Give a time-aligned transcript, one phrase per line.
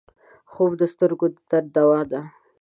[0.51, 2.21] خوب د سترګو د درد دوا ده